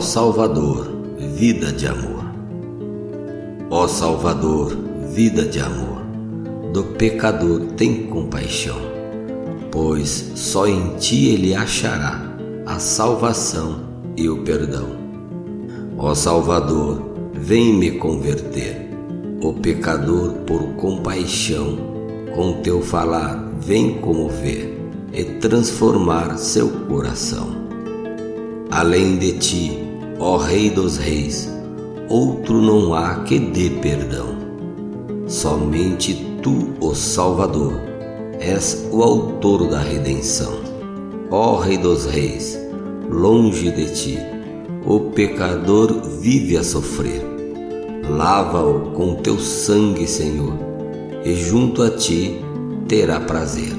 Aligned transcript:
Salvador, 0.00 0.86
vida 1.18 1.72
de 1.72 1.88
amor. 1.88 2.24
Ó 3.68 3.88
Salvador, 3.88 4.76
vida 5.12 5.44
de 5.44 5.58
amor, 5.58 6.02
do 6.72 6.84
pecador 6.84 7.62
tem 7.76 8.06
compaixão, 8.06 8.78
pois 9.72 10.30
só 10.36 10.68
em 10.68 10.94
ti 10.98 11.30
ele 11.30 11.52
achará 11.52 12.32
a 12.64 12.78
salvação 12.78 13.80
e 14.16 14.28
o 14.28 14.44
perdão. 14.44 14.86
Ó 15.98 16.14
Salvador, 16.14 17.02
vem 17.32 17.74
me 17.74 17.90
converter, 17.90 18.88
o 19.42 19.52
pecador 19.52 20.34
por 20.46 20.62
compaixão, 20.74 21.76
com 22.36 22.62
teu 22.62 22.82
falar 22.82 23.52
vem 23.58 23.94
comover 23.94 24.78
e 25.12 25.24
transformar 25.40 26.36
seu 26.36 26.68
coração. 26.86 27.61
Além 28.74 29.18
de 29.18 29.32
ti, 29.32 29.78
ó 30.18 30.38
Rei 30.38 30.70
dos 30.70 30.96
Reis, 30.96 31.46
outro 32.08 32.58
não 32.58 32.94
há 32.94 33.16
que 33.16 33.38
dê 33.38 33.68
perdão. 33.68 34.28
Somente 35.26 36.38
tu, 36.42 36.70
o 36.80 36.94
Salvador, 36.94 37.74
és 38.40 38.88
o 38.90 39.02
autor 39.02 39.68
da 39.68 39.78
redenção. 39.78 40.54
Ó 41.30 41.56
Rei 41.56 41.76
dos 41.76 42.06
Reis, 42.06 42.58
longe 43.10 43.70
de 43.70 43.92
ti, 43.92 44.18
o 44.86 45.00
pecador 45.00 45.92
vive 46.22 46.56
a 46.56 46.64
sofrer. 46.64 47.22
Lava-o 48.08 48.92
com 48.92 49.16
teu 49.16 49.38
sangue, 49.38 50.06
Senhor, 50.06 50.54
e 51.22 51.34
junto 51.34 51.82
a 51.82 51.90
ti 51.90 52.42
terá 52.88 53.20
prazer. 53.20 53.76